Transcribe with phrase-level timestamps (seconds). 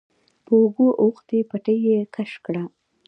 [0.45, 2.63] په اوږو اوښتې پټۍ يې کش کړه.